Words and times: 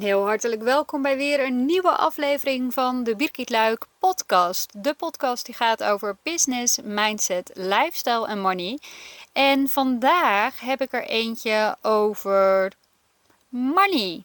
heel 0.00 0.24
hartelijk 0.24 0.62
welkom 0.62 1.02
bij 1.02 1.16
weer 1.16 1.40
een 1.40 1.64
nieuwe 1.64 1.90
aflevering 1.90 2.74
van 2.74 3.04
de 3.04 3.16
Birgit 3.16 3.50
Luik 3.50 3.86
podcast. 3.98 4.72
De 4.76 4.94
podcast 4.94 5.46
die 5.46 5.54
gaat 5.54 5.82
over 5.82 6.16
business, 6.22 6.78
mindset, 6.84 7.50
lifestyle 7.54 8.26
en 8.26 8.40
money. 8.40 8.78
En 9.32 9.68
vandaag 9.68 10.60
heb 10.60 10.80
ik 10.80 10.92
er 10.92 11.04
eentje 11.04 11.76
over 11.82 12.72
money. 13.48 14.24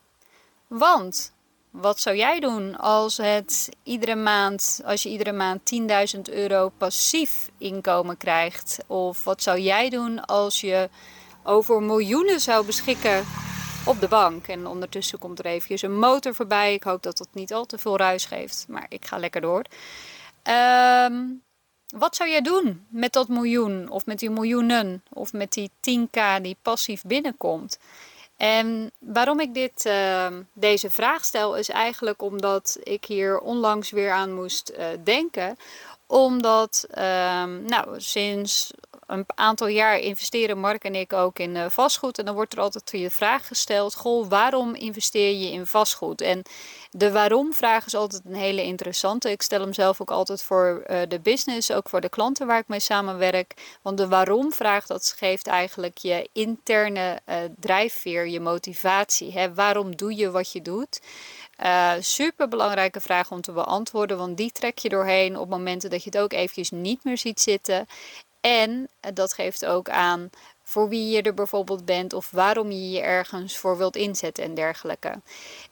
Want 0.67 1.33
wat 1.70 1.99
zou 1.99 2.15
jij 2.15 2.39
doen 2.39 2.77
als, 2.77 3.17
het 3.17 3.70
iedere 3.83 4.15
maand, 4.15 4.81
als 4.86 5.04
je 5.04 5.09
iedere 5.09 5.31
maand 5.31 5.59
10.000 6.15 6.21
euro 6.21 6.71
passief 6.77 7.49
inkomen 7.57 8.17
krijgt? 8.17 8.77
Of 8.88 9.23
wat 9.23 9.43
zou 9.43 9.59
jij 9.59 9.89
doen 9.89 10.25
als 10.25 10.61
je 10.61 10.89
over 11.43 11.83
miljoenen 11.83 12.39
zou 12.39 12.65
beschikken 12.65 13.25
op 13.89 13.99
de 13.99 14.07
bank. 14.07 14.47
En 14.47 14.67
ondertussen 14.67 15.19
komt 15.19 15.39
er 15.39 15.45
eventjes 15.45 15.81
een 15.81 15.99
motor 15.99 16.35
voorbij. 16.35 16.73
Ik 16.73 16.83
hoop 16.83 17.03
dat 17.03 17.17
dat 17.17 17.27
niet 17.31 17.53
al 17.53 17.66
te 17.66 17.77
veel 17.77 17.97
ruis 17.97 18.25
geeft, 18.25 18.66
maar 18.67 18.85
ik 18.89 19.05
ga 19.05 19.17
lekker 19.17 19.41
door. 19.41 19.63
Ehm, 20.43 21.23
wat 21.88 22.16
zou 22.16 22.30
jij 22.30 22.41
doen 22.41 22.85
met 22.89 23.13
dat 23.13 23.27
miljoen 23.27 23.89
of 23.89 24.05
met 24.05 24.20
die 24.20 24.30
miljoenen 24.30 25.03
of 25.09 25.33
met 25.33 25.53
die 25.53 25.71
10k 25.80 26.41
die 26.41 26.57
passief 26.61 27.02
binnenkomt? 27.03 27.80
En 28.38 28.91
waarom 28.99 29.39
ik 29.39 29.53
dit, 29.53 29.85
ehm, 29.85 30.41
deze 30.53 30.91
vraag 30.91 31.25
stel 31.25 31.55
is 31.55 31.69
eigenlijk 31.69 32.21
omdat 32.21 32.77
ik 32.83 33.05
hier 33.05 33.39
onlangs 33.39 33.91
weer 33.91 34.11
aan 34.11 34.33
moest 34.33 34.71
uh, 34.77 34.85
denken. 35.03 35.58
Omdat, 36.08 36.85
ehm, 36.89 37.66
nou, 37.66 38.02
sinds 38.02 38.71
een 39.09 39.26
aantal 39.36 39.68
jaar 39.68 39.99
investeren 39.99 40.58
Mark 40.59 40.84
en 40.84 40.95
ik 40.95 41.13
ook 41.13 41.40
in 41.40 41.55
uh, 41.55 41.66
vastgoed. 41.70 42.17
En 42.17 42.26
dan 42.26 42.36
wordt 42.36 42.54
er 42.54 42.59
altijd 42.59 42.91
de 42.91 43.09
vraag 43.09 43.48
gesteld: 43.48 43.95
Goh, 43.95 44.30
waarom 44.30 44.76
investeer 44.76 45.34
je 45.34 45.52
in 45.52 45.66
vastgoed? 45.66 46.22
En 46.22 46.41
de 46.91 47.12
waarom-vraag 47.12 47.86
is 47.86 47.95
altijd 47.95 48.22
een 48.26 48.36
hele 48.36 48.64
interessante. 48.64 49.31
Ik 49.31 49.41
stel 49.41 49.61
hem 49.61 49.73
zelf 49.73 50.02
ook 50.02 50.11
altijd 50.11 50.44
voor 50.44 50.83
uh, 50.88 51.02
de 51.08 51.20
business, 51.20 51.72
ook 51.72 51.89
voor 51.89 52.02
de 52.02 52.09
klanten 52.09 52.48
waar 52.48 52.59
ik 52.59 52.67
mee 52.67 52.80
samenwerk. 52.80 53.78
Want 53.81 53.98
de 53.98 54.08
waarom-vraag 54.08 54.86
dat 54.86 55.14
geeft 55.17 55.48
eigenlijk 55.48 55.98
je 55.98 56.30
interne 56.33 57.20
uh, 57.30 57.36
drijfveer, 57.59 58.28
je 58.28 58.39
motivatie. 58.39 59.31
Hè? 59.31 59.53
Waarom 59.53 59.95
doe 59.95 60.16
je 60.16 60.31
wat 60.31 60.52
je 60.52 60.61
doet? 60.61 61.02
Uh, 61.64 61.92
super 62.00 62.48
belangrijke 62.48 63.02
vraag 63.02 63.31
om 63.31 63.42
te 63.42 63.52
beantwoorden, 63.52 64.17
want 64.17 64.38
die 64.38 64.52
trek 64.52 64.78
je 64.78 64.89
doorheen 64.89 65.38
op 65.38 65.50
momenten 65.50 65.89
dat 65.89 66.03
je 66.03 66.09
het 66.09 66.20
ook 66.20 66.33
eventjes 66.33 66.72
niet 66.72 67.03
meer 67.03 67.17
ziet 67.17 67.42
zitten. 67.42 67.88
En 68.42 68.90
dat 69.14 69.34
geeft 69.34 69.66
ook 69.66 69.90
aan 69.90 70.30
voor 70.64 70.90
wie 70.90 71.09
je 71.09 71.22
er 71.22 71.34
bijvoorbeeld 71.34 71.86
bent 71.86 72.14
of 72.14 72.30
waarom 72.32 72.72
je 72.72 72.90
je 72.90 73.02
ergens 73.02 73.58
voor 73.58 73.78
wilt 73.78 73.95
inzetten 73.95 74.44
en 74.44 74.54
dergelijke. 74.54 75.22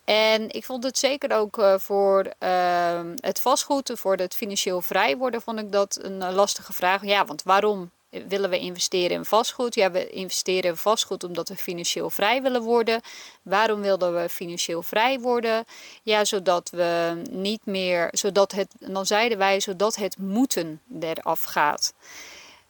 En 0.04 0.50
ik 0.50 0.66
vond 0.66 0.84
het 0.84 0.98
zeker 0.98 1.32
ook 1.32 1.58
uh, 1.58 1.78
voor 1.78 2.32
uh, 2.44 3.00
het 3.16 3.40
vastgoed, 3.40 3.92
voor 3.94 4.16
het 4.16 4.36
financieel 4.36 4.82
vrij 4.82 5.18
worden, 5.18 5.42
vond 5.42 5.60
ik 5.60 5.72
dat 5.72 6.00
een 6.02 6.34
lastige 6.34 6.74
vraag. 6.74 7.06
Ja, 7.06 7.26
want 7.26 7.44
waarom 7.44 7.92
willen 8.10 8.50
we 8.50 8.60
investeren 8.60 9.18
in 9.18 9.26
vastgoed? 9.26 9.76
Ja, 9.76 9.92
we 9.92 10.10
investeren 10.10 10.70
in 10.70 10.78
vastgoed 10.78 11.24
omdat 11.24 11.50
we 11.50 11.56
financieel 11.56 12.10
vrij 12.10 12.42
willen 12.42 12.62
worden. 12.62 13.02
Waarom 13.42 13.82
wilden 13.82 14.22
we 14.22 14.30
financieel 14.30 14.84
vrij 14.84 15.20
worden? 15.20 15.66
Ja, 16.04 16.26
zodat 16.26 16.70
we 16.70 17.22
niet 17.30 17.66
meer, 17.66 18.10
zodat 18.12 18.52
het, 18.52 18.68
dan 18.80 19.06
zeiden 19.06 19.38
wij, 19.38 19.60
zodat 19.60 19.96
het 19.96 20.18
moeten 20.18 20.82
eraf 21.00 21.44
gaat. 21.44 21.94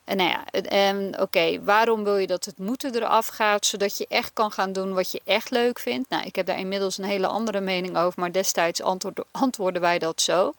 En 0.08 0.17
nou 0.17 0.30
ja, 0.30 0.44
oké, 1.19 1.63
waarom 1.63 2.03
wil 2.03 2.17
je 2.17 2.27
dat 2.27 2.45
het 2.45 2.58
moeten 2.58 2.95
eraf 2.95 3.27
gaat, 3.27 3.66
zodat 3.66 3.97
je 3.97 4.05
echt 4.09 4.33
kan 4.33 4.52
gaan 4.52 4.73
doen 4.73 4.94
wat 4.94 5.11
je 5.11 5.22
echt 5.25 5.50
leuk 5.50 5.80
vindt? 5.80 6.09
Nou, 6.09 6.25
ik 6.25 6.36
heb 6.36 6.45
daar 6.45 6.59
inmiddels 6.59 6.97
een 6.97 7.03
hele 7.03 7.27
andere 7.27 7.59
mening 7.59 7.97
over, 7.97 8.19
maar 8.19 8.31
destijds 8.31 8.81
antwoord, 8.81 9.19
antwoorden 9.31 9.81
wij 9.81 10.00
dat 10.00 10.22
zo. 10.22 10.53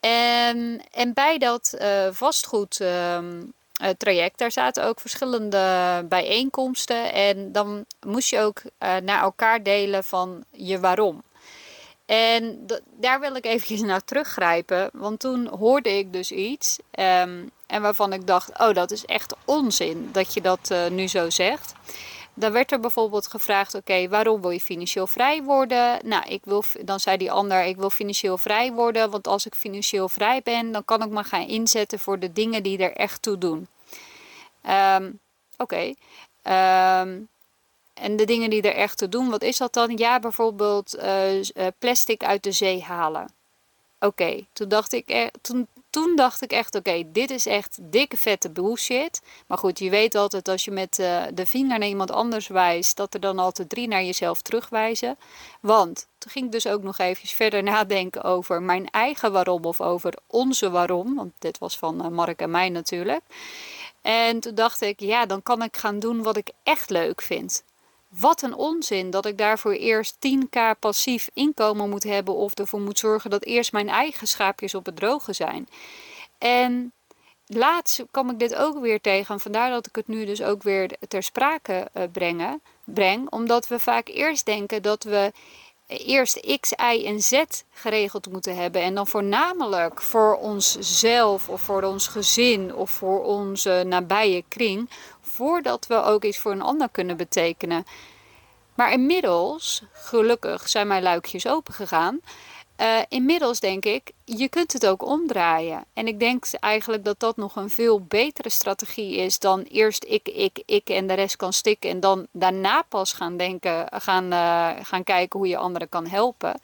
En, 0.00 0.82
en 0.92 1.12
bij 1.14 1.38
dat 1.38 1.74
uh, 1.78 2.08
vastgoed 2.10 2.80
uh, 2.80 3.18
traject, 3.96 4.38
daar 4.38 4.52
zaten 4.52 4.84
ook 4.84 5.00
verschillende 5.00 6.04
bijeenkomsten 6.08 7.12
en 7.12 7.52
dan 7.52 7.84
moest 8.06 8.30
je 8.30 8.40
ook 8.40 8.62
naar 8.78 9.22
elkaar 9.22 9.62
delen 9.62 10.04
van 10.04 10.44
je 10.50 10.80
waarom. 10.80 11.22
En 12.08 12.66
daar 12.96 13.20
wil 13.20 13.34
ik 13.34 13.44
eventjes 13.44 13.80
naar 13.80 14.04
teruggrijpen, 14.04 14.90
want 14.92 15.20
toen 15.20 15.46
hoorde 15.46 15.98
ik 15.98 16.12
dus 16.12 16.32
iets. 16.32 16.78
Um, 16.98 17.50
en 17.66 17.82
waarvan 17.82 18.12
ik 18.12 18.26
dacht, 18.26 18.58
oh 18.58 18.74
dat 18.74 18.90
is 18.90 19.04
echt 19.04 19.34
onzin 19.44 20.08
dat 20.12 20.34
je 20.34 20.40
dat 20.40 20.68
uh, 20.72 20.86
nu 20.86 21.08
zo 21.08 21.30
zegt. 21.30 21.72
Dan 22.34 22.52
werd 22.52 22.72
er 22.72 22.80
bijvoorbeeld 22.80 23.26
gevraagd, 23.26 23.74
oké, 23.74 24.08
waarom 24.08 24.40
wil 24.40 24.50
je 24.50 24.60
financieel 24.60 25.06
vrij 25.06 25.42
worden? 25.42 25.98
Nou, 26.04 26.28
ik 26.28 26.40
wil, 26.44 26.64
dan 26.80 27.00
zei 27.00 27.16
die 27.16 27.32
ander, 27.32 27.64
ik 27.64 27.76
wil 27.76 27.90
financieel 27.90 28.38
vrij 28.38 28.72
worden, 28.72 29.10
want 29.10 29.26
als 29.26 29.46
ik 29.46 29.54
financieel 29.54 30.08
vrij 30.08 30.42
ben, 30.42 30.72
dan 30.72 30.84
kan 30.84 31.02
ik 31.02 31.10
me 31.10 31.24
gaan 31.24 31.46
inzetten 31.46 31.98
voor 31.98 32.18
de 32.18 32.32
dingen 32.32 32.62
die 32.62 32.78
er 32.78 32.92
echt 32.92 33.22
toe 33.22 33.38
doen. 33.38 33.68
Um, 34.96 35.20
oké. 35.56 35.94
Um, 36.42 37.28
en 38.00 38.16
de 38.16 38.24
dingen 38.24 38.50
die 38.50 38.62
er 38.62 38.74
echt 38.74 38.98
toe 38.98 39.08
doen, 39.08 39.30
wat 39.30 39.42
is 39.42 39.56
dat 39.56 39.72
dan? 39.72 39.96
Ja, 39.96 40.18
bijvoorbeeld 40.20 40.96
uh, 40.96 41.66
plastic 41.78 42.24
uit 42.24 42.42
de 42.42 42.52
zee 42.52 42.82
halen. 42.82 43.36
Oké, 44.00 44.46
toen 44.52 44.68
dacht 44.68 44.92
ik, 44.92 45.30
toen, 45.40 45.66
toen 45.90 46.16
dacht 46.16 46.42
ik 46.42 46.52
echt, 46.52 46.74
oké, 46.74 47.02
dit 47.06 47.30
is 47.30 47.46
echt 47.46 47.78
dikke 47.80 48.16
vette 48.16 48.50
bullshit. 48.50 49.20
Maar 49.46 49.58
goed, 49.58 49.78
je 49.78 49.90
weet 49.90 50.14
altijd 50.14 50.48
als 50.48 50.64
je 50.64 50.70
met 50.70 50.98
uh, 50.98 51.22
de 51.34 51.46
vinger 51.46 51.78
naar 51.78 51.88
iemand 51.88 52.10
anders 52.10 52.48
wijst, 52.48 52.96
dat 52.96 53.14
er 53.14 53.20
dan 53.20 53.38
altijd 53.38 53.68
drie 53.68 53.88
naar 53.88 54.02
jezelf 54.02 54.42
terugwijzen. 54.42 55.16
Want 55.60 56.06
toen 56.18 56.32
ging 56.32 56.44
ik 56.44 56.52
dus 56.52 56.66
ook 56.66 56.82
nog 56.82 56.98
even 56.98 57.28
verder 57.28 57.62
nadenken 57.62 58.22
over 58.22 58.62
mijn 58.62 58.90
eigen 58.90 59.32
waarom 59.32 59.64
of 59.64 59.80
over 59.80 60.14
onze 60.26 60.70
waarom. 60.70 61.14
Want 61.14 61.32
dit 61.38 61.58
was 61.58 61.78
van 61.78 62.14
Mark 62.14 62.40
en 62.40 62.50
mij 62.50 62.68
natuurlijk. 62.68 63.22
En 64.02 64.40
toen 64.40 64.54
dacht 64.54 64.80
ik, 64.80 65.00
ja, 65.00 65.26
dan 65.26 65.42
kan 65.42 65.62
ik 65.62 65.76
gaan 65.76 65.98
doen 65.98 66.22
wat 66.22 66.36
ik 66.36 66.50
echt 66.62 66.90
leuk 66.90 67.22
vind. 67.22 67.62
Wat 68.08 68.42
een 68.42 68.54
onzin 68.54 69.10
dat 69.10 69.26
ik 69.26 69.38
daarvoor 69.38 69.72
eerst 69.72 70.14
10k 70.14 70.78
passief 70.78 71.28
inkomen 71.34 71.90
moet 71.90 72.02
hebben 72.02 72.34
of 72.34 72.54
ervoor 72.54 72.80
moet 72.80 72.98
zorgen 72.98 73.30
dat 73.30 73.44
eerst 73.44 73.72
mijn 73.72 73.88
eigen 73.88 74.26
schaapjes 74.26 74.74
op 74.74 74.86
het 74.86 74.96
droge 74.96 75.32
zijn. 75.32 75.68
En 76.38 76.92
laatst 77.46 78.04
kwam 78.10 78.30
ik 78.30 78.38
dit 78.38 78.54
ook 78.54 78.80
weer 78.80 79.00
tegen. 79.00 79.40
Vandaar 79.40 79.70
dat 79.70 79.86
ik 79.86 79.96
het 79.96 80.08
nu 80.08 80.24
dus 80.24 80.42
ook 80.42 80.62
weer 80.62 80.90
ter 81.08 81.22
sprake 81.22 81.88
uh, 81.94 82.02
brengen, 82.12 82.62
breng. 82.84 83.30
Omdat 83.30 83.68
we 83.68 83.78
vaak 83.78 84.08
eerst 84.08 84.46
denken 84.46 84.82
dat 84.82 85.04
we 85.04 85.32
eerst 85.88 86.58
X, 86.60 86.72
Y 86.72 87.06
en 87.06 87.20
Z 87.20 87.42
geregeld 87.70 88.30
moeten 88.30 88.56
hebben. 88.56 88.82
En 88.82 88.94
dan 88.94 89.06
voornamelijk 89.06 90.02
voor 90.02 90.36
onszelf 90.36 91.48
of 91.48 91.60
voor 91.60 91.82
ons 91.82 92.06
gezin 92.06 92.74
of 92.74 92.90
voor 92.90 93.24
onze 93.24 93.82
nabije 93.86 94.44
kring 94.48 94.90
voordat 95.20 95.86
we 95.86 96.02
ook 96.02 96.24
iets 96.24 96.38
voor 96.38 96.52
een 96.52 96.62
ander 96.62 96.88
kunnen 96.88 97.16
betekenen. 97.16 97.84
Maar 98.74 98.92
inmiddels, 98.92 99.82
gelukkig, 99.92 100.68
zijn 100.68 100.86
mijn 100.86 101.02
luikjes 101.02 101.46
open 101.46 101.74
gegaan. 101.74 102.20
Uh, 102.80 102.98
inmiddels 103.08 103.60
denk 103.60 103.84
ik, 103.84 104.12
je 104.24 104.48
kunt 104.48 104.72
het 104.72 104.86
ook 104.86 105.06
omdraaien. 105.06 105.84
En 105.92 106.06
ik 106.06 106.18
denk 106.20 106.44
eigenlijk 106.60 107.04
dat 107.04 107.20
dat 107.20 107.36
nog 107.36 107.56
een 107.56 107.70
veel 107.70 108.00
betere 108.00 108.48
strategie 108.48 109.16
is 109.16 109.38
dan 109.38 109.62
eerst 109.62 110.04
ik, 110.04 110.28
ik, 110.28 110.62
ik 110.66 110.88
en 110.88 111.06
de 111.06 111.14
rest 111.14 111.36
kan 111.36 111.52
stikken. 111.52 111.90
En 111.90 112.00
dan 112.00 112.26
daarna 112.32 112.82
pas 112.82 113.12
gaan 113.12 113.36
denken, 113.36 113.86
gaan, 113.90 114.32
uh, 114.32 114.70
gaan 114.82 115.04
kijken 115.04 115.38
hoe 115.38 115.48
je 115.48 115.56
anderen 115.56 115.88
kan 115.88 116.06
helpen. 116.06 116.60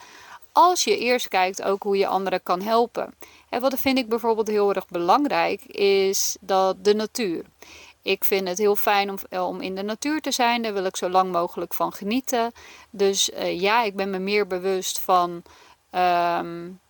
Als 0.52 0.84
je 0.84 0.98
eerst 0.98 1.28
kijkt 1.28 1.62
ook 1.62 1.82
hoe 1.82 1.96
je 1.96 2.06
anderen 2.06 2.42
kan 2.42 2.62
helpen. 2.62 3.14
En 3.48 3.60
wat 3.60 3.74
vind 3.80 3.98
ik 3.98 4.08
bijvoorbeeld 4.08 4.48
heel 4.48 4.74
erg 4.74 4.88
belangrijk, 4.88 5.62
is 5.64 6.36
dat 6.40 6.84
de 6.84 6.94
natuur. 6.94 7.44
Ik 8.02 8.24
vind 8.24 8.48
het 8.48 8.58
heel 8.58 8.76
fijn 8.76 9.10
om, 9.10 9.16
eh, 9.28 9.46
om 9.46 9.60
in 9.60 9.74
de 9.74 9.82
natuur 9.82 10.20
te 10.20 10.30
zijn. 10.32 10.62
Daar 10.62 10.72
wil 10.72 10.84
ik 10.84 10.96
zo 10.96 11.08
lang 11.08 11.32
mogelijk 11.32 11.74
van 11.74 11.92
genieten. 11.92 12.52
Dus 12.90 13.30
ja, 13.44 13.82
ik 13.82 13.96
ben 13.96 14.10
me 14.10 14.18
meer 14.18 14.46
bewust 14.46 14.98
van, 14.98 15.42
um, 15.94 16.80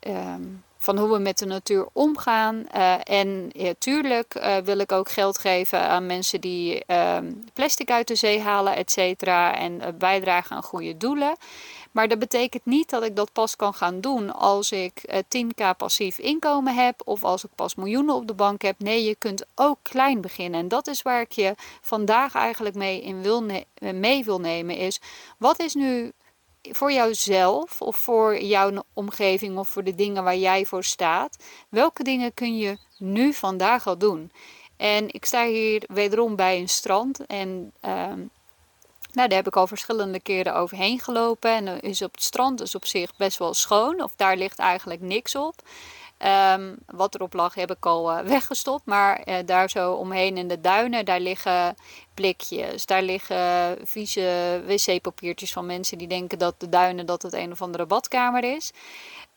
um, 0.00 0.64
van 0.78 0.98
hoe 0.98 1.12
we 1.12 1.18
met 1.18 1.38
de 1.38 1.46
natuur 1.46 1.86
omgaan. 1.92 2.66
Uh, 2.74 2.94
en 3.02 3.50
ja, 3.52 3.72
tuurlijk 3.78 4.34
uh, 4.34 4.56
wil 4.56 4.78
ik 4.78 4.92
ook 4.92 5.10
geld 5.10 5.38
geven 5.38 5.80
aan 5.80 6.06
mensen 6.06 6.40
die 6.40 6.82
um, 6.92 7.44
plastic 7.52 7.90
uit 7.90 8.08
de 8.08 8.14
zee 8.14 8.40
halen, 8.40 8.76
et 8.76 8.90
cetera. 8.90 9.54
En 9.54 9.80
bijdragen 9.98 10.56
aan 10.56 10.62
goede 10.62 10.96
doelen. 10.96 11.36
Maar 11.96 12.08
dat 12.08 12.18
betekent 12.18 12.64
niet 12.64 12.90
dat 12.90 13.02
ik 13.02 13.16
dat 13.16 13.32
pas 13.32 13.56
kan 13.56 13.74
gaan 13.74 14.00
doen 14.00 14.34
als 14.34 14.72
ik 14.72 15.22
10k 15.24 15.54
eh, 15.54 15.70
passief 15.76 16.18
inkomen 16.18 16.74
heb 16.74 17.02
of 17.04 17.24
als 17.24 17.44
ik 17.44 17.50
pas 17.54 17.74
miljoenen 17.74 18.14
op 18.14 18.26
de 18.26 18.34
bank 18.34 18.62
heb. 18.62 18.78
Nee, 18.78 19.04
je 19.04 19.14
kunt 19.14 19.46
ook 19.54 19.78
klein 19.82 20.20
beginnen. 20.20 20.60
En 20.60 20.68
dat 20.68 20.86
is 20.86 21.02
waar 21.02 21.20
ik 21.20 21.32
je 21.32 21.54
vandaag 21.80 22.34
eigenlijk 22.34 22.74
mee, 22.74 23.02
in 23.02 23.22
wil 23.22 23.46
eh, 23.46 23.92
mee 23.92 24.24
wil 24.24 24.40
nemen. 24.40 24.76
Is 24.76 25.00
wat 25.38 25.60
is 25.60 25.74
nu 25.74 26.12
voor 26.72 26.92
jouzelf 26.92 27.82
of 27.82 27.96
voor 27.96 28.40
jouw 28.42 28.82
omgeving 28.92 29.58
of 29.58 29.68
voor 29.68 29.84
de 29.84 29.94
dingen 29.94 30.24
waar 30.24 30.36
jij 30.36 30.64
voor 30.64 30.84
staat? 30.84 31.36
Welke 31.68 32.02
dingen 32.02 32.34
kun 32.34 32.56
je 32.56 32.78
nu 32.98 33.32
vandaag 33.32 33.86
al 33.86 33.98
doen? 33.98 34.32
En 34.76 35.14
ik 35.14 35.24
sta 35.24 35.46
hier 35.46 35.82
wederom 35.88 36.36
bij 36.36 36.58
een 36.58 36.68
strand 36.68 37.26
en. 37.26 37.72
Uh, 37.84 38.12
Nou, 39.12 39.28
daar 39.28 39.38
heb 39.38 39.46
ik 39.46 39.56
al 39.56 39.66
verschillende 39.66 40.20
keren 40.20 40.54
overheen 40.54 41.00
gelopen. 41.00 41.50
En 41.50 41.80
is 41.80 42.02
op 42.02 42.12
het 42.14 42.22
strand 42.22 42.58
dus 42.58 42.74
op 42.74 42.86
zich 42.86 43.16
best 43.16 43.38
wel 43.38 43.54
schoon. 43.54 44.02
Of 44.02 44.12
daar 44.16 44.36
ligt 44.36 44.58
eigenlijk 44.58 45.00
niks 45.00 45.34
op. 45.34 45.54
Ehm, 46.18 46.74
wat 46.86 47.14
erop 47.14 47.32
lag 47.32 47.54
heb 47.54 47.70
ik 47.70 47.86
al 47.86 48.12
uh, 48.12 48.18
weggestopt. 48.18 48.84
Maar 48.84 49.22
uh, 49.24 49.36
daar 49.44 49.70
zo 49.70 49.92
omheen 49.92 50.36
in 50.36 50.48
de 50.48 50.60
duinen, 50.60 51.04
daar 51.04 51.20
liggen 51.20 51.76
blikjes. 52.14 52.86
Daar 52.86 53.02
liggen 53.02 53.78
vieze 53.84 54.62
wc-papiertjes 54.66 55.52
van 55.52 55.66
mensen 55.66 55.98
die 55.98 56.08
denken 56.08 56.38
dat 56.38 56.54
de 56.60 56.68
duinen 56.68 57.06
dat 57.06 57.22
het 57.22 57.32
een 57.32 57.52
of 57.52 57.62
andere 57.62 57.86
badkamer 57.86 58.44
is. 58.44 58.72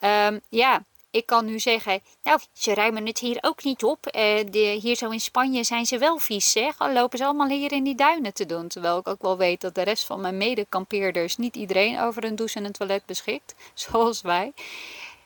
Um, 0.01 0.39
ja, 0.49 0.83
ik 1.11 1.25
kan 1.25 1.45
nu 1.45 1.59
zeggen, 1.59 2.01
nou, 2.23 2.39
ze 2.53 2.73
ruimen 2.73 3.05
het 3.05 3.19
hier 3.19 3.37
ook 3.41 3.63
niet 3.63 3.83
op. 3.83 4.15
Uh, 4.15 4.79
hier 4.79 4.95
zo 4.95 5.09
in 5.09 5.19
Spanje 5.19 5.63
zijn 5.63 5.85
ze 5.85 5.97
wel 5.97 6.17
vies, 6.17 6.51
zeg. 6.51 6.77
Al 6.77 6.93
lopen 6.93 7.17
ze 7.17 7.25
allemaal 7.25 7.47
hier 7.47 7.71
in 7.71 7.83
die 7.83 7.95
duinen 7.95 8.33
te 8.33 8.45
doen. 8.45 8.67
Terwijl 8.67 8.97
ik 8.97 9.07
ook 9.07 9.21
wel 9.21 9.37
weet 9.37 9.61
dat 9.61 9.75
de 9.75 9.81
rest 9.81 10.05
van 10.05 10.21
mijn 10.21 10.37
medekampeerders 10.37 11.37
niet 11.37 11.55
iedereen 11.55 11.99
over 11.99 12.23
een 12.23 12.35
douche 12.35 12.57
en 12.57 12.65
een 12.65 12.71
toilet 12.71 13.05
beschikt. 13.05 13.55
Zoals 13.73 14.21
wij. 14.21 14.53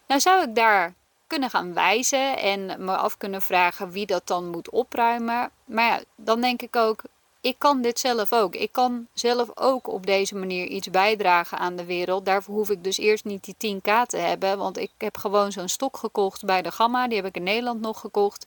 Nou 0.07 0.21
zou 0.21 0.43
ik 0.43 0.55
daar 0.55 0.93
kunnen 1.33 1.51
gaan 1.51 1.73
wijzen 1.73 2.37
en 2.37 2.85
me 2.85 2.95
af 2.97 3.17
kunnen 3.17 3.41
vragen 3.41 3.91
wie 3.91 4.05
dat 4.05 4.27
dan 4.27 4.49
moet 4.49 4.69
opruimen. 4.69 5.49
Maar 5.65 5.85
ja, 5.85 6.01
dan 6.15 6.41
denk 6.41 6.61
ik 6.61 6.75
ook, 6.75 7.01
ik 7.43 7.55
kan 7.57 7.81
dit 7.81 7.99
zelf 7.99 8.33
ook. 8.33 8.55
Ik 8.55 8.71
kan 8.71 9.07
zelf 9.13 9.49
ook 9.55 9.87
op 9.87 10.05
deze 10.05 10.35
manier 10.35 10.67
iets 10.67 10.89
bijdragen 10.89 11.57
aan 11.57 11.75
de 11.75 11.85
wereld. 11.85 12.25
Daarvoor 12.25 12.55
hoef 12.55 12.69
ik 12.69 12.83
dus 12.83 12.97
eerst 12.97 13.25
niet 13.25 13.43
die 13.43 13.75
10k 13.75 14.05
te 14.05 14.17
hebben. 14.17 14.57
Want 14.57 14.77
ik 14.77 14.91
heb 14.97 15.17
gewoon 15.17 15.51
zo'n 15.51 15.67
stok 15.67 15.97
gekocht 15.97 16.45
bij 16.45 16.61
de 16.61 16.71
Gamma. 16.71 17.07
Die 17.07 17.15
heb 17.15 17.25
ik 17.25 17.35
in 17.35 17.43
Nederland 17.43 17.81
nog 17.81 17.99
gekocht. 17.99 18.45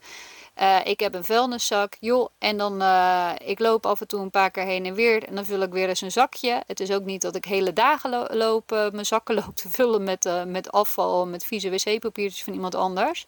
Uh, 0.61 0.79
ik 0.85 1.01
heb 1.01 1.15
een 1.15 1.25
vuilniszak, 1.25 1.97
joh, 2.01 2.29
en 2.39 2.57
dan 2.57 2.83
uh, 2.83 3.31
ik 3.45 3.59
loop 3.59 3.87
af 3.87 4.01
en 4.01 4.07
toe 4.07 4.21
een 4.21 4.31
paar 4.31 4.51
keer 4.51 4.65
heen 4.65 4.87
en 4.87 4.95
weer 4.95 5.25
en 5.25 5.35
dan 5.35 5.45
vul 5.45 5.61
ik 5.61 5.73
weer 5.73 5.89
eens 5.89 6.01
een 6.01 6.13
zakje. 6.13 6.63
Het 6.67 6.81
is 6.81 6.91
ook 6.91 7.05
niet 7.05 7.23
dat 7.23 7.37
ik 7.37 7.45
hele 7.45 7.73
dagen 7.73 8.11
lo 8.11 8.27
loop, 8.31 8.73
uh, 8.73 8.91
mijn 8.91 9.07
zakken 9.07 9.35
loop 9.45 9.57
te 9.57 9.69
vullen 9.69 10.05
met, 10.05 10.31
met 10.47 10.73
afval, 10.73 11.27
met 11.27 11.45
vieze 11.45 11.71
wc-papiertjes 11.71 12.45
van 12.45 12.53
iemand 12.53 12.75
anders. 12.75 13.27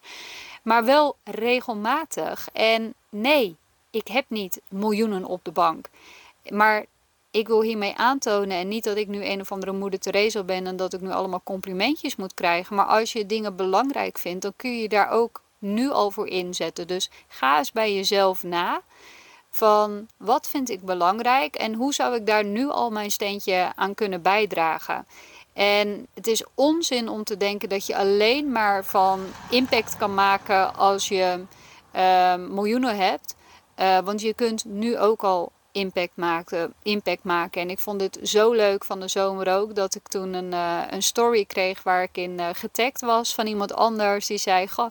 Maar 0.63 0.85
wel 0.85 1.15
regelmatig. 1.23 2.47
En 2.53 2.93
nee, 3.09 3.57
ik 3.91 4.07
heb 4.07 4.25
niet 4.27 4.61
miljoenen 4.67 5.25
op 5.25 5.43
de 5.43 5.51
bank. 5.51 5.89
Maar 6.49 6.85
ik 7.31 7.47
wil 7.47 7.61
hiermee 7.61 7.95
aantonen, 7.95 8.57
en 8.57 8.67
niet 8.67 8.83
dat 8.83 8.97
ik 8.97 9.07
nu 9.07 9.25
een 9.25 9.41
of 9.41 9.51
andere 9.51 9.71
moeder 9.71 9.99
Teresa 9.99 10.43
ben 10.43 10.67
en 10.67 10.75
dat 10.75 10.93
ik 10.93 11.01
nu 11.01 11.11
allemaal 11.11 11.41
complimentjes 11.43 12.15
moet 12.15 12.33
krijgen. 12.33 12.75
Maar 12.75 12.85
als 12.85 13.13
je 13.13 13.25
dingen 13.25 13.55
belangrijk 13.55 14.17
vindt, 14.17 14.41
dan 14.41 14.53
kun 14.55 14.79
je 14.79 14.89
daar 14.89 15.09
ook 15.09 15.41
nu 15.59 15.89
al 15.89 16.11
voor 16.11 16.27
inzetten. 16.27 16.87
Dus 16.87 17.09
ga 17.27 17.57
eens 17.57 17.71
bij 17.71 17.93
jezelf 17.93 18.43
na 18.43 18.81
van 19.49 20.07
wat 20.17 20.49
vind 20.49 20.69
ik 20.69 20.81
belangrijk 20.81 21.55
en 21.55 21.73
hoe 21.73 21.93
zou 21.93 22.15
ik 22.15 22.25
daar 22.25 22.45
nu 22.45 22.69
al 22.69 22.89
mijn 22.89 23.11
steentje 23.11 23.71
aan 23.75 23.93
kunnen 23.93 24.21
bijdragen. 24.21 25.05
En 25.53 26.07
het 26.13 26.27
is 26.27 26.43
onzin 26.55 27.09
om 27.09 27.23
te 27.23 27.37
denken 27.37 27.69
dat 27.69 27.85
je 27.85 27.97
alleen 27.97 28.51
maar 28.51 28.85
van 28.85 29.19
impact 29.49 29.97
kan 29.97 30.13
maken 30.13 30.75
als 30.75 31.07
je 31.07 31.43
uh, 31.95 32.35
miljoenen 32.35 32.97
hebt. 32.97 33.35
Uh, 33.79 33.99
want 33.99 34.21
je 34.21 34.33
kunt 34.33 34.65
nu 34.65 34.97
ook 34.97 35.23
al 35.23 35.51
impact 35.71 36.15
maken, 36.15 36.73
impact 36.83 37.23
maken. 37.23 37.61
En 37.61 37.69
ik 37.69 37.79
vond 37.79 38.01
het 38.01 38.19
zo 38.23 38.51
leuk 38.51 38.83
van 38.83 38.99
de 38.99 39.07
zomer 39.07 39.53
ook 39.53 39.75
dat 39.75 39.95
ik 39.95 40.07
toen 40.07 40.33
een, 40.33 40.51
uh, 40.51 40.81
een 40.89 41.03
story 41.03 41.45
kreeg 41.45 41.83
waar 41.83 42.03
ik 42.03 42.17
in 42.17 42.39
uh, 42.39 42.49
getagd 42.53 43.01
was 43.01 43.33
van 43.33 43.47
iemand 43.47 43.73
anders 43.73 44.27
die 44.27 44.37
zei: 44.37 44.67
Goh, 44.67 44.89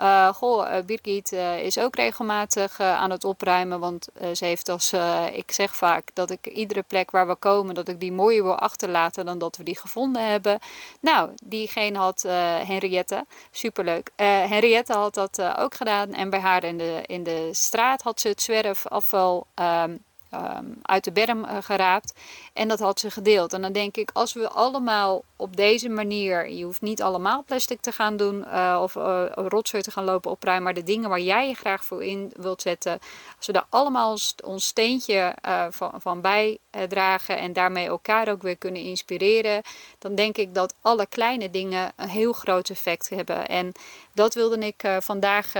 uh, 0.00 0.28
goh, 0.28 0.70
uh, 0.70 0.84
Birgit 0.84 1.32
uh, 1.32 1.62
is 1.62 1.78
ook 1.78 1.96
regelmatig 1.96 2.80
aan 2.80 3.10
het 3.10 3.24
opruimen. 3.24 3.80
Want 3.80 4.08
ze 4.34 4.44
heeft 4.44 4.68
als, 4.68 4.92
ik 5.32 5.52
zeg 5.52 5.76
vaak, 5.76 6.08
dat 6.14 6.30
ik 6.30 6.46
iedere 6.46 6.82
plek 6.82 7.10
waar 7.10 7.26
we 7.26 7.34
komen, 7.34 7.74
dat 7.74 7.88
ik 7.88 8.00
die 8.00 8.12
mooier 8.12 8.42
wil 8.42 8.58
achterlaten 8.58 9.26
dan 9.26 9.38
dat 9.38 9.56
we 9.56 9.62
die 9.62 9.78
gevonden 9.78 10.30
hebben. 10.30 10.58
Nou, 11.00 11.30
diegene 11.44 11.98
had 11.98 12.22
Henriette, 12.66 13.26
superleuk. 13.50 14.10
Henriette 14.16 14.92
had 14.92 15.14
dat 15.14 15.42
ook 15.42 15.74
gedaan. 15.74 16.12
En 16.12 16.30
bij 16.30 16.40
haar 16.40 16.64
in 16.64 16.78
de, 16.78 17.02
in 17.06 17.22
de 17.22 17.48
straat 17.52 18.02
had 18.02 18.20
ze 18.20 18.28
het 18.28 18.42
zwerfafval 18.42 19.46
um, 19.54 20.04
um, 20.34 20.78
uit 20.82 21.04
de 21.04 21.12
berm 21.12 21.44
uh, 21.44 21.56
geraapt. 21.60 22.14
En 22.52 22.68
dat 22.68 22.78
had 22.78 23.00
ze 23.00 23.10
gedeeld. 23.10 23.52
En 23.52 23.62
dan 23.62 23.72
denk 23.72 23.96
ik, 23.96 24.10
als 24.12 24.32
we 24.32 24.48
allemaal 24.48 25.22
op 25.36 25.56
deze 25.56 25.88
manier, 25.88 26.50
je 26.50 26.64
hoeft 26.64 26.80
niet 26.80 27.02
allemaal 27.02 27.44
plastic 27.44 27.80
te 27.80 27.92
gaan 27.92 28.16
doen 28.16 28.44
uh, 28.46 28.78
of 28.82 28.94
uh, 28.94 29.22
rotzooi 29.34 29.82
te 29.82 29.90
gaan 29.90 30.04
lopen 30.04 30.30
opruimen, 30.30 30.64
maar 30.64 30.74
de 30.74 30.82
dingen 30.82 31.08
waar 31.08 31.20
jij 31.20 31.48
je 31.48 31.54
graag 31.54 31.84
voor 31.84 32.04
in 32.04 32.32
wilt 32.36 32.62
zetten, 32.62 32.98
als 33.36 33.46
we 33.46 33.52
daar 33.52 33.66
allemaal 33.68 34.18
ons 34.44 34.66
steentje 34.66 35.34
van, 35.70 35.92
van 35.96 36.20
bijdragen 36.20 37.38
en 37.38 37.52
daarmee 37.52 37.86
elkaar 37.86 38.28
ook 38.28 38.42
weer 38.42 38.56
kunnen 38.56 38.82
inspireren, 38.82 39.62
dan 39.98 40.14
denk 40.14 40.36
ik 40.36 40.54
dat 40.54 40.74
alle 40.80 41.06
kleine 41.06 41.50
dingen 41.50 41.92
een 41.96 42.08
heel 42.08 42.32
groot 42.32 42.70
effect 42.70 43.08
hebben. 43.08 43.48
En 43.48 43.72
dat 44.14 44.34
wilde 44.34 44.58
ik 44.58 44.82
vandaag 45.00 45.52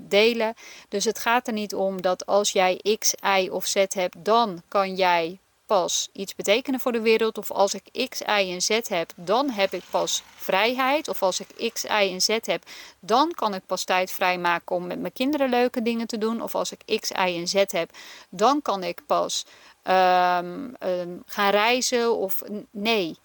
delen. 0.00 0.54
Dus 0.88 1.04
het 1.04 1.18
gaat 1.18 1.46
er 1.46 1.52
niet 1.52 1.74
om 1.74 2.02
dat 2.02 2.26
als 2.26 2.52
jij 2.52 2.96
X, 2.98 3.14
Y 3.38 3.48
of 3.48 3.66
Z 3.74 3.94
hebt, 3.94 4.24
dan 4.24 4.62
kan 4.68 4.94
jij 4.94 5.38
pas 5.66 6.08
iets 6.12 6.34
betekenen 6.34 6.80
voor 6.80 6.92
de 6.92 7.00
wereld. 7.00 7.38
Of 7.38 7.50
als 7.50 7.74
ik 7.74 8.08
X, 8.08 8.20
Y 8.20 8.24
en 8.52 8.62
Z 8.62 8.68
heb, 8.88 9.12
dan 9.16 9.50
heb 9.50 9.72
ik 9.72 9.82
pas 9.90 10.22
vrijheid. 10.36 11.08
Of 11.08 11.22
als 11.22 11.40
ik 11.40 11.72
X, 11.72 11.84
Y 11.84 11.88
en 12.12 12.20
Z 12.20 12.28
heb, 12.40 12.62
dan 13.00 13.32
kan 13.32 13.54
ik 13.54 13.66
pas 13.66 13.84
tijd 13.84 14.10
vrijmaken 14.10 14.76
om 14.76 14.86
met 14.86 15.00
mijn 15.00 15.12
kinderen 15.12 15.48
leuke 15.48 15.82
dingen 15.82 16.06
te 16.06 16.18
doen. 16.18 16.42
Of 16.42 16.54
als 16.54 16.72
ik 16.72 17.00
X, 17.00 17.10
Y 17.10 17.14
en 17.14 17.48
Z 17.48 17.54
heb, 17.54 17.90
dan 18.28 18.62
kan 18.62 18.82
ik 18.82 19.02
pas 19.06 19.44
um, 19.84 20.74
um, 20.80 21.22
gaan 21.26 21.50
reizen. 21.50 22.16
Of 22.16 22.42
nee, 22.70 23.16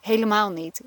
helemaal 0.00 0.50
niet. 0.50 0.80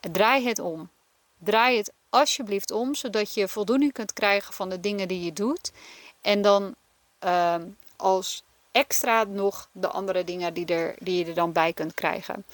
Draai 0.00 0.46
het 0.46 0.58
om. 0.58 0.90
Draai 1.38 1.76
het 1.76 1.92
alsjeblieft 2.10 2.70
om, 2.70 2.94
zodat 2.94 3.34
je 3.34 3.48
voldoening 3.48 3.92
kunt 3.92 4.12
krijgen 4.12 4.54
van 4.54 4.68
de 4.68 4.80
dingen 4.80 5.08
die 5.08 5.24
je 5.24 5.32
doet. 5.32 5.72
En 6.20 6.42
dan 6.42 6.74
um, 7.24 7.76
als 8.02 8.42
extra 8.72 9.24
nog 9.24 9.68
de 9.72 9.88
andere 9.88 10.24
dingen 10.24 10.54
die, 10.54 10.66
er, 10.66 10.94
die 10.98 11.18
je 11.18 11.24
er 11.24 11.34
dan 11.34 11.52
bij 11.52 11.72
kunt 11.72 11.94
krijgen. 11.94 12.44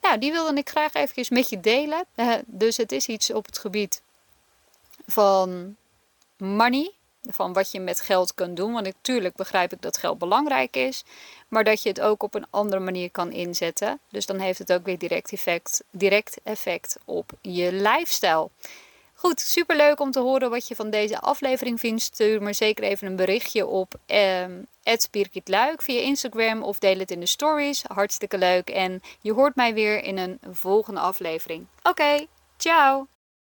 Nou, 0.00 0.18
die 0.18 0.32
wilde 0.32 0.56
ik 0.56 0.68
graag 0.68 0.94
even 0.94 1.34
met 1.34 1.48
je 1.48 1.60
delen. 1.60 2.04
Uh, 2.16 2.34
dus 2.46 2.76
het 2.76 2.92
is 2.92 3.06
iets 3.06 3.32
op 3.32 3.46
het 3.46 3.58
gebied 3.58 4.02
van 5.06 5.76
money. 6.36 6.92
Van 7.30 7.52
wat 7.52 7.70
je 7.70 7.80
met 7.80 8.00
geld 8.00 8.34
kunt 8.34 8.56
doen. 8.56 8.72
Want 8.72 8.84
natuurlijk 8.84 9.34
begrijp 9.36 9.72
ik 9.72 9.82
dat 9.82 9.96
geld 9.96 10.18
belangrijk 10.18 10.76
is. 10.76 11.04
Maar 11.48 11.64
dat 11.64 11.82
je 11.82 11.88
het 11.88 12.00
ook 12.00 12.22
op 12.22 12.34
een 12.34 12.46
andere 12.50 12.82
manier 12.82 13.10
kan 13.10 13.32
inzetten. 13.32 14.00
Dus 14.08 14.26
dan 14.26 14.38
heeft 14.38 14.58
het 14.58 14.72
ook 14.72 14.84
weer 14.84 14.98
direct 14.98 15.32
effect, 15.32 15.84
direct 15.90 16.38
effect 16.42 16.98
op 17.04 17.30
je 17.40 17.72
lifestyle. 17.72 18.48
Goed, 19.20 19.40
super 19.40 19.76
leuk 19.76 20.00
om 20.00 20.10
te 20.10 20.20
horen 20.20 20.50
wat 20.50 20.68
je 20.68 20.74
van 20.74 20.90
deze 20.90 21.20
aflevering 21.20 21.80
vindt. 21.80 22.02
Stuur 22.02 22.42
me 22.42 22.52
zeker 22.52 22.84
even 22.84 23.06
een 23.06 23.16
berichtje 23.16 23.66
op 23.66 23.94
Luik 25.48 25.82
via 25.82 26.00
Instagram 26.00 26.62
of 26.62 26.78
deel 26.78 26.98
het 26.98 27.10
in 27.10 27.20
de 27.20 27.26
stories. 27.26 27.82
Hartstikke 27.82 28.38
leuk. 28.38 28.70
En 28.70 29.00
je 29.20 29.32
hoort 29.32 29.56
mij 29.56 29.74
weer 29.74 30.02
in 30.02 30.18
een 30.18 30.38
volgende 30.50 31.00
aflevering. 31.00 31.66
Oké, 31.78 31.88
okay, 31.88 32.28
ciao! 32.56 33.17